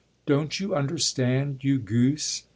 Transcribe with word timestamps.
"Don't 0.25 0.59
you 0.59 0.73
understand, 0.73 1.59
you 1.63 1.77
goose?" 1.77 2.41